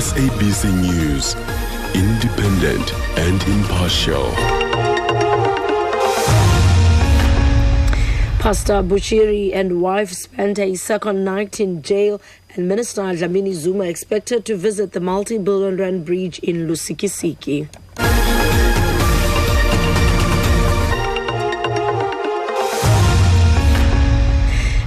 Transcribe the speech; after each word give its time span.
SABC 0.00 0.64
News, 0.80 1.34
independent 1.94 2.94
and 3.18 3.42
impartial. 3.42 4.30
Pastor 8.38 8.82
Bushiri 8.82 9.54
and 9.54 9.82
wife 9.82 10.10
spent 10.12 10.58
a 10.58 10.74
second 10.76 11.22
night 11.22 11.60
in 11.60 11.82
jail, 11.82 12.18
and 12.54 12.66
Minister 12.66 13.02
Dlamini 13.02 13.52
Zuma 13.52 13.84
expected 13.84 14.46
to 14.46 14.56
visit 14.56 14.92
the 14.92 15.00
multi-billion 15.00 15.76
rand 15.76 16.06
bridge 16.06 16.38
in 16.38 16.66
Lusikisiki. 16.66 17.68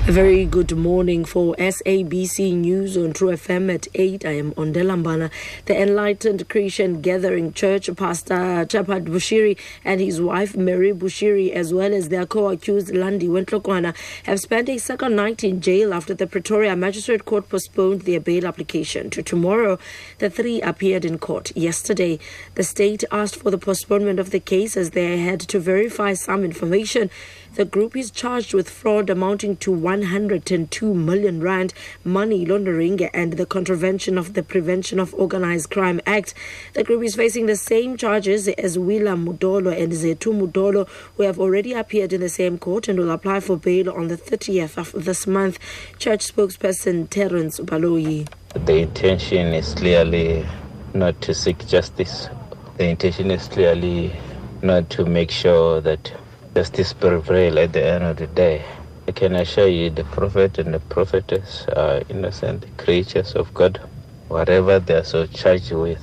A 0.05 0.11
very 0.11 0.45
good 0.45 0.75
morning 0.75 1.23
for 1.23 1.55
SABC 1.55 2.53
News 2.57 2.97
on 2.97 3.13
True 3.13 3.29
FM 3.29 3.73
at 3.73 3.87
8. 3.95 4.25
I 4.25 4.31
am 4.31 4.51
Ondela 4.55 5.01
Mbana. 5.01 5.31
The 5.63 5.81
Enlightened 5.81 6.49
Christian 6.49 6.99
Gathering 6.99 7.53
Church 7.53 7.89
Pastor 7.95 8.67
Shepherd 8.69 9.05
Bushiri 9.05 9.57
and 9.85 10.01
his 10.01 10.19
wife 10.19 10.57
Mary 10.57 10.91
Bushiri, 10.91 11.53
as 11.53 11.73
well 11.73 11.93
as 11.93 12.09
their 12.09 12.25
co-accused 12.25 12.89
Landiwe 12.89 13.45
Ntlokwana, 13.45 13.95
have 14.23 14.41
spent 14.41 14.67
a 14.67 14.77
second 14.77 15.15
night 15.15 15.41
in 15.41 15.61
jail 15.61 15.93
after 15.93 16.13
the 16.13 16.27
Pretoria 16.27 16.75
Magistrate 16.75 17.23
Court 17.23 17.47
postponed 17.47 18.01
their 18.01 18.19
bail 18.19 18.45
application 18.45 19.09
to 19.11 19.23
tomorrow. 19.23 19.79
The 20.17 20.29
three 20.29 20.59
appeared 20.59 21.05
in 21.05 21.17
court 21.17 21.55
yesterday. 21.55 22.19
The 22.55 22.63
state 22.65 23.05
asked 23.09 23.37
for 23.37 23.51
the 23.51 23.57
postponement 23.57 24.19
of 24.19 24.31
the 24.31 24.41
case 24.41 24.75
as 24.75 24.89
they 24.89 25.19
had 25.19 25.39
to 25.39 25.61
verify 25.61 26.13
some 26.13 26.43
information. 26.43 27.09
The 27.55 27.65
group 27.65 27.95
is 27.95 28.09
charged 28.09 28.55
with 28.55 28.67
fraud 28.67 29.11
amounting 29.11 29.57
to 29.57 29.71
102 30.01 30.93
million 30.93 31.41
rand, 31.41 31.73
money 32.03 32.45
laundering, 32.45 33.03
and 33.13 33.33
the 33.33 33.45
contravention 33.45 34.17
of 34.17 34.33
the 34.33 34.43
Prevention 34.43 34.99
of 34.99 35.13
Organized 35.13 35.69
Crime 35.69 36.01
Act. 36.05 36.33
The 36.73 36.83
group 36.83 37.03
is 37.03 37.15
facing 37.15 37.45
the 37.45 37.55
same 37.55 37.97
charges 37.97 38.47
as 38.47 38.77
Willa 38.77 39.11
Mudolo 39.11 39.71
and 39.79 39.91
Zetu 39.93 40.33
Mudolo, 40.33 40.87
who 41.17 41.23
have 41.23 41.39
already 41.39 41.73
appeared 41.73 42.13
in 42.13 42.21
the 42.21 42.29
same 42.29 42.57
court 42.57 42.87
and 42.87 42.99
will 42.99 43.11
apply 43.11 43.39
for 43.39 43.57
bail 43.57 43.91
on 43.91 44.07
the 44.07 44.17
30th 44.17 44.77
of 44.77 45.05
this 45.05 45.27
month. 45.27 45.59
Church 45.99 46.33
spokesperson 46.33 47.09
Terence 47.09 47.59
Baloyi. 47.59 48.27
The 48.65 48.77
intention 48.77 49.53
is 49.53 49.73
clearly 49.73 50.45
not 50.93 51.19
to 51.21 51.33
seek 51.33 51.67
justice. 51.67 52.29
The 52.77 52.87
intention 52.87 53.31
is 53.31 53.47
clearly 53.47 54.15
not 54.61 54.89
to 54.91 55.05
make 55.05 55.31
sure 55.31 55.81
that 55.81 56.11
justice 56.55 56.93
prevail 56.93 57.59
at 57.59 57.73
the 57.73 57.83
end 57.83 58.03
of 58.03 58.17
the 58.17 58.27
day. 58.27 58.63
I 59.05 59.11
can 59.11 59.35
assure 59.35 59.67
you 59.67 59.89
the 59.89 60.05
prophet 60.05 60.59
and 60.59 60.73
the 60.73 60.79
prophetess 60.79 61.65
are 61.75 62.01
innocent 62.09 62.65
creatures 62.77 63.33
of 63.35 63.53
God. 63.53 63.81
Whatever 64.29 64.79
they 64.79 64.95
are 64.95 65.03
so 65.03 65.25
charged 65.25 65.73
with 65.73 66.01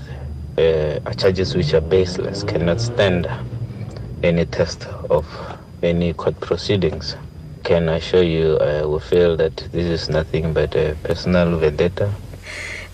uh, 0.59 0.99
are 1.07 1.15
charges 1.15 1.55
which 1.55 1.73
are 1.73 1.81
baseless, 1.81 2.43
cannot 2.43 2.79
stand 2.81 3.27
any 4.23 4.45
test 4.45 4.87
of 5.09 5.27
any 5.83 6.13
court 6.13 6.39
proceedings. 6.41 7.17
Can 7.65 7.89
I 7.89 7.97
assure 7.97 8.23
you 8.23 8.59
I 8.59 8.85
will 8.85 9.01
feel 9.01 9.35
that 9.39 9.57
this 9.73 9.87
is 9.87 10.11
nothing 10.11 10.53
but 10.53 10.75
a 10.77 10.95
personal 11.03 11.57
vendetta 11.57 12.13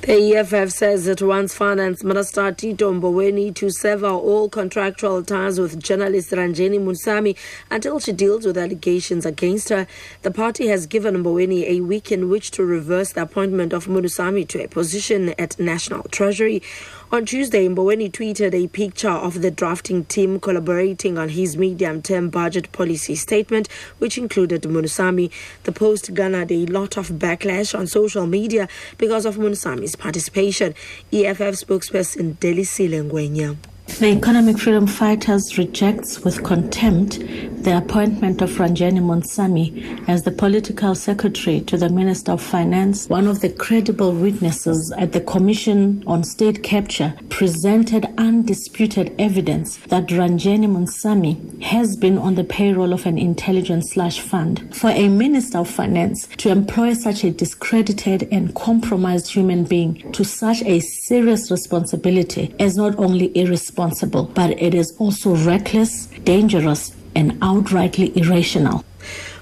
the 0.02 0.36
EFF 0.36 0.70
says 0.70 1.08
it 1.08 1.20
wants 1.20 1.54
Finance 1.54 2.04
Minister 2.04 2.52
Tito 2.52 2.92
Mboweni 2.92 3.52
to 3.56 3.70
sever 3.70 4.06
all 4.06 4.48
contractual 4.48 5.22
ties 5.24 5.58
with 5.58 5.82
journalist 5.82 6.30
Ranjeni 6.30 6.78
Munusamy 6.78 7.36
until 7.70 7.98
she 7.98 8.12
deals 8.12 8.46
with 8.46 8.56
allegations 8.56 9.26
against 9.26 9.70
her. 9.70 9.86
The 10.22 10.30
party 10.30 10.68
has 10.68 10.86
given 10.86 11.24
Mboweni 11.24 11.68
a 11.68 11.80
week 11.80 12.12
in 12.12 12.28
which 12.28 12.52
to 12.52 12.64
reverse 12.64 13.12
the 13.12 13.22
appointment 13.22 13.72
of 13.72 13.86
Munusamy 13.86 14.46
to 14.48 14.62
a 14.64 14.68
position 14.68 15.30
at 15.38 15.58
National 15.58 16.04
Treasury. 16.04 16.62
On 17.12 17.24
Tuesday, 17.24 17.68
Mboweni 17.68 18.10
tweeted 18.10 18.52
a 18.52 18.66
picture 18.66 19.08
of 19.08 19.40
the 19.40 19.52
drafting 19.52 20.04
team 20.06 20.40
collaborating 20.40 21.16
on 21.16 21.28
his 21.28 21.56
medium 21.56 22.02
term 22.02 22.30
budget 22.30 22.72
policy 22.72 23.14
statement, 23.14 23.68
which 23.98 24.18
included 24.18 24.62
Munusamy. 24.62 25.30
The 25.62 25.70
post 25.70 26.14
garnered 26.14 26.50
a 26.50 26.66
lot 26.66 26.96
of 26.96 27.10
backlash 27.10 27.78
on 27.78 27.86
social 27.86 28.26
media 28.26 28.68
because 28.98 29.24
of 29.24 29.36
Munusamy's 29.36 29.94
participation. 29.94 30.74
EFF 31.12 31.54
spokesperson 31.54 32.38
Delisile 32.38 33.08
Ngwenya. 33.08 33.56
The 33.86 34.08
Economic 34.08 34.58
Freedom 34.58 34.86
Fighters 34.86 35.56
rejects 35.56 36.20
with 36.22 36.44
contempt 36.44 37.18
the 37.18 37.78
appointment 37.78 38.42
of 38.42 38.50
Ranjeni 38.50 39.00
Munusamy 39.00 40.06
as 40.06 40.22
the 40.22 40.30
political 40.30 40.94
secretary 40.94 41.62
to 41.62 41.78
the 41.78 41.88
Minister 41.88 42.32
of 42.32 42.42
Finance. 42.42 43.08
One 43.08 43.26
of 43.26 43.40
the 43.40 43.48
credible 43.48 44.12
witnesses 44.12 44.92
at 44.98 45.12
the 45.12 45.22
Commission 45.22 46.04
on 46.06 46.24
State 46.24 46.62
Capture 46.62 47.14
presented 47.30 48.06
undisputed 48.18 49.14
evidence 49.18 49.78
that 49.88 50.08
Ranjeni 50.08 50.66
Munusamy 50.66 51.62
has 51.62 51.96
been 51.96 52.18
on 52.18 52.34
the 52.34 52.44
payroll 52.44 52.92
of 52.92 53.06
an 53.06 53.16
intelligence 53.16 53.92
slash 53.92 54.20
fund. 54.20 54.74
For 54.74 54.90
a 54.90 55.08
Minister 55.08 55.58
of 55.58 55.70
Finance 55.70 56.28
to 56.36 56.50
employ 56.50 56.92
such 56.92 57.24
a 57.24 57.30
discredited 57.30 58.28
and 58.30 58.54
compromised 58.54 59.28
human 59.32 59.64
being 59.64 60.12
to 60.12 60.22
such 60.22 60.60
a 60.62 60.80
serious 60.80 61.50
responsibility 61.50 62.54
is 62.58 62.76
not 62.76 62.98
only 62.98 63.34
irresponsible 63.34 63.75
irresponsible, 63.76 64.24
but 64.34 64.50
it 64.60 64.74
is 64.74 64.94
also 64.98 65.36
reckless, 65.36 66.06
dangerous, 66.24 66.94
and 67.14 67.32
outrightly 67.40 68.16
irrational. 68.16 68.84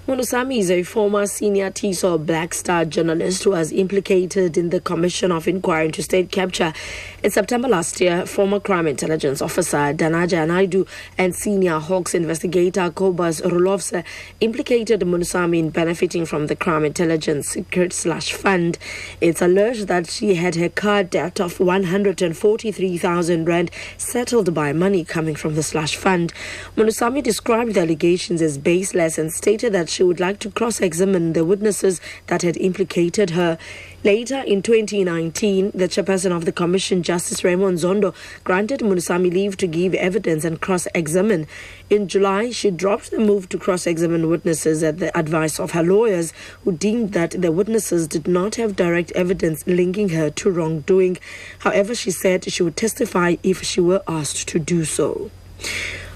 Munusamy 0.06 0.58
is 0.58 0.70
a 0.70 0.82
former 0.82 1.26
senior 1.26 1.70
Tiso 1.70 2.22
Blackstar 2.22 2.86
journalist 2.86 3.42
who 3.42 3.52
was 3.52 3.72
implicated 3.72 4.58
in 4.58 4.68
the 4.68 4.78
Commission 4.78 5.32
of 5.32 5.48
Inquiry 5.48 5.86
into 5.86 6.02
State 6.02 6.30
Capture. 6.30 6.74
In 7.22 7.30
September 7.30 7.68
last 7.68 8.02
year, 8.02 8.26
former 8.26 8.60
crime 8.60 8.86
intelligence 8.86 9.40
officer 9.40 9.78
Dhanajaya 9.78 10.46
Naidoo 10.46 10.86
and 11.16 11.34
senior 11.34 11.78
Hawks 11.78 12.12
investigator 12.14 12.90
Kobus 12.90 13.40
Roelofse 13.40 14.04
implicated 14.42 15.00
Munusamy 15.00 15.58
in 15.58 15.70
benefiting 15.70 16.26
from 16.26 16.48
the 16.48 16.56
crime 16.56 16.84
intelligence 16.84 17.48
secret 17.48 17.94
slash 17.94 18.34
fund. 18.34 18.76
It's 19.22 19.40
alleged 19.40 19.88
that 19.88 20.10
she 20.10 20.34
had 20.34 20.56
her 20.56 20.68
card 20.68 21.08
debt 21.08 21.40
of 21.40 21.58
143,000 21.58 23.44
rand 23.46 23.70
settled 23.96 24.52
by 24.52 24.74
money 24.74 25.02
coming 25.02 25.34
from 25.34 25.54
the 25.54 25.62
slash 25.62 25.96
fund. 25.96 26.34
Munusamy 26.76 27.22
described 27.22 27.72
the 27.72 27.80
allegations 27.80 28.42
as 28.42 28.58
baseless 28.58 29.16
and 29.16 29.32
stated 29.32 29.72
that 29.72 29.93
she 29.94 30.02
would 30.02 30.20
like 30.20 30.38
to 30.40 30.50
cross 30.50 30.80
examine 30.80 31.32
the 31.32 31.44
witnesses 31.44 32.00
that 32.26 32.42
had 32.42 32.56
implicated 32.56 33.30
her. 33.30 33.56
Later 34.02 34.40
in 34.40 34.60
2019, 34.60 35.70
the 35.72 35.88
chairperson 35.88 36.36
of 36.36 36.44
the 36.44 36.52
commission, 36.52 37.02
Justice 37.02 37.44
Raymond 37.44 37.78
Zondo, 37.78 38.14
granted 38.42 38.80
Munusamy 38.80 39.32
leave 39.32 39.56
to 39.58 39.66
give 39.66 39.94
evidence 39.94 40.44
and 40.44 40.60
cross 40.60 40.86
examine. 40.94 41.46
In 41.88 42.08
July, 42.08 42.50
she 42.50 42.70
dropped 42.70 43.12
the 43.12 43.18
move 43.18 43.48
to 43.50 43.58
cross 43.58 43.86
examine 43.86 44.28
witnesses 44.28 44.82
at 44.82 44.98
the 44.98 45.16
advice 45.16 45.60
of 45.60 45.70
her 45.70 45.82
lawyers, 45.82 46.32
who 46.64 46.72
deemed 46.72 47.12
that 47.12 47.30
the 47.30 47.52
witnesses 47.52 48.08
did 48.08 48.26
not 48.26 48.56
have 48.56 48.76
direct 48.76 49.12
evidence 49.12 49.66
linking 49.66 50.10
her 50.10 50.28
to 50.30 50.50
wrongdoing. 50.50 51.18
However, 51.60 51.94
she 51.94 52.10
said 52.10 52.50
she 52.50 52.62
would 52.62 52.76
testify 52.76 53.36
if 53.42 53.62
she 53.62 53.80
were 53.80 54.02
asked 54.08 54.48
to 54.48 54.58
do 54.58 54.84
so. 54.84 55.30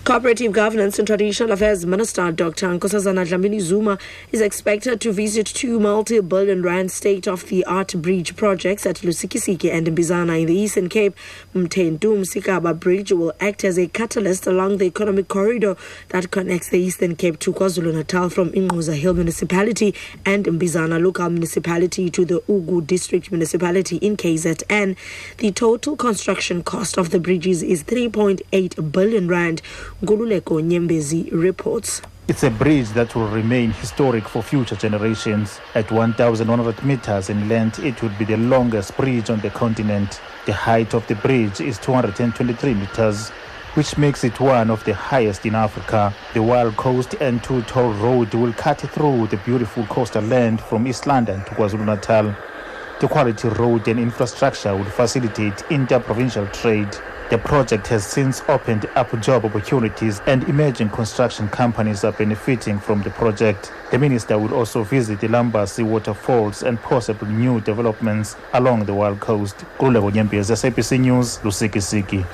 Cooperative 0.08 0.52
Governance 0.52 0.98
and 0.98 1.06
Traditional 1.06 1.52
Affairs 1.52 1.84
Minister 1.84 2.32
Dr. 2.32 2.68
Nkosazana 2.68 3.26
Dlamini 3.26 3.60
Zuma 3.60 3.98
is 4.32 4.40
expected 4.40 5.02
to 5.02 5.12
visit 5.12 5.46
two 5.46 5.78
multi-billion 5.78 6.62
rand 6.62 6.90
state-of-the-art 6.90 7.92
bridge 8.00 8.34
projects 8.34 8.86
at 8.86 8.96
Lusikisiki 9.02 9.70
and 9.70 9.86
Mbizana 9.86 10.40
in 10.40 10.46
the 10.46 10.54
Eastern 10.54 10.88
Cape. 10.88 11.14
Mtentu 11.54 12.16
Msikaba 12.16 12.72
Bridge 12.72 13.12
will 13.12 13.34
act 13.38 13.64
as 13.64 13.76
a 13.78 13.86
catalyst 13.86 14.46
along 14.46 14.78
the 14.78 14.86
economic 14.86 15.28
corridor 15.28 15.76
that 16.08 16.30
connects 16.30 16.70
the 16.70 16.78
Eastern 16.78 17.14
Cape 17.14 17.38
to 17.40 17.52
KwaZulu-Natal 17.52 18.30
from 18.30 18.48
Ingquza 18.52 18.94
Hill 18.94 19.12
Municipality 19.12 19.94
and 20.24 20.46
Mbizana 20.46 21.02
Local 21.04 21.28
Municipality 21.28 22.08
to 22.08 22.24
the 22.24 22.40
Ugu 22.48 22.80
District 22.86 23.30
Municipality 23.30 23.96
in 23.96 24.16
KZN. 24.16 24.96
The 25.36 25.52
total 25.52 25.96
construction 25.96 26.62
cost 26.62 26.96
of 26.96 27.10
the 27.10 27.20
bridges 27.20 27.62
is 27.62 27.84
3.8 27.84 28.90
billion 28.90 29.28
rand. 29.28 29.60
Ngululeko 30.00 30.60
Nyembezi 30.60 31.28
reports. 31.32 32.02
It's 32.28 32.44
a 32.44 32.50
bridge 32.50 32.90
that 32.90 33.16
will 33.16 33.26
remain 33.26 33.72
historic 33.72 34.28
for 34.28 34.44
future 34.44 34.76
generations. 34.76 35.58
At 35.74 35.90
1,100 35.90 36.84
meters 36.84 37.30
in 37.30 37.48
length, 37.48 37.80
it 37.80 38.00
would 38.00 38.16
be 38.16 38.24
the 38.24 38.36
longest 38.36 38.96
bridge 38.96 39.28
on 39.28 39.40
the 39.40 39.50
continent. 39.50 40.20
The 40.46 40.52
height 40.52 40.94
of 40.94 41.04
the 41.08 41.16
bridge 41.16 41.60
is 41.60 41.78
223 41.78 42.74
meters, 42.74 43.30
which 43.74 43.98
makes 43.98 44.22
it 44.22 44.38
one 44.38 44.70
of 44.70 44.84
the 44.84 44.94
highest 44.94 45.44
in 45.44 45.56
Africa. 45.56 46.14
The 46.32 46.44
Wild 46.44 46.76
Coast 46.76 47.10
N2 47.18 47.66
toll 47.66 47.92
road 47.94 48.32
will 48.34 48.52
cut 48.52 48.78
through 48.78 49.26
the 49.26 49.38
beautiful 49.38 49.84
coastal 49.86 50.22
land 50.22 50.60
from 50.60 50.86
East 50.86 51.08
London 51.08 51.40
to 51.40 51.50
KwaZulu-Natal. 51.56 52.36
The 53.00 53.08
quality 53.08 53.48
road 53.48 53.88
and 53.88 53.98
infrastructure 53.98 54.76
would 54.76 54.92
facilitate 54.92 55.64
inter-provincial 55.70 56.46
trade. 56.48 56.96
The 57.30 57.36
project 57.36 57.88
has 57.88 58.06
since 58.06 58.42
opened 58.48 58.86
up 58.94 59.10
job 59.20 59.44
opportunities 59.44 60.20
and 60.24 60.44
emerging 60.44 60.88
construction 60.88 61.46
companies 61.50 62.02
are 62.02 62.12
benefiting 62.12 62.78
from 62.78 63.02
the 63.02 63.10
project. 63.10 63.70
The 63.90 63.98
minister 63.98 64.38
will 64.38 64.54
also 64.54 64.82
visit 64.82 65.20
the 65.20 65.26
Lambasi 65.28 65.84
waterfalls 65.84 66.62
and 66.62 66.80
possible 66.80 67.26
new 67.26 67.60
developments 67.60 68.34
along 68.54 68.86
the 68.86 68.94
Wild 68.94 69.20
Coast. 69.20 69.56
Kululeko 69.78 70.10
Nyembezi, 70.10 70.56
SABC 70.56 71.00
News, 71.00 71.36
Lusikisiki. 71.40 72.24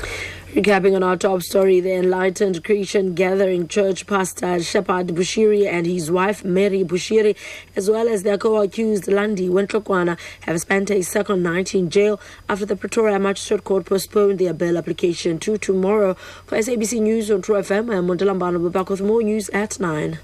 Recapping 0.55 0.95
on 0.95 1.03
our 1.03 1.17
top 1.17 1.43
story, 1.43 1.81
the 1.81 1.95
Enlightened 1.95 2.63
Christian 2.63 3.15
Gathering 3.15 3.67
Church 3.67 4.07
pastor 4.07 4.63
Shepherd 4.63 5.09
Bushiri 5.09 5.67
and 5.67 5.85
his 5.85 6.13
wife 6.13 6.45
Mary 6.45 6.85
Bushiri, 6.85 7.35
as 7.75 7.91
well 7.91 8.07
as 8.09 8.23
their 8.23 8.39
co-accused 8.39 9.07
Landiwe 9.07 9.67
Ntlokwana, 9.67 10.17
have 10.43 10.61
spent 10.61 10.93
a 10.93 11.03
second 11.03 11.43
night 11.43 11.75
in 11.75 11.91
jail 11.91 12.21
after 12.49 12.65
the 12.65 12.77
Pretoria 12.77 13.19
Magistrate 13.19 13.65
Court 13.65 13.85
postponed 13.85 14.39
their 14.39 14.55
bail 14.55 14.79
application 14.79 15.41
to 15.41 15.59
tomorrow. 15.59 16.15
For 16.47 16.57
SABC 16.57 17.01
News 17.01 17.33
on 17.33 17.43
True 17.43 17.57
FM, 17.57 17.93
I'm 17.93 18.07
Ondela 18.07 18.39
Mbana. 18.39 18.63
We're 18.63 18.71
back 18.71 18.91
with 18.91 19.03
more 19.03 19.25
news 19.25 19.49
at 19.49 19.81
9. 19.81 20.21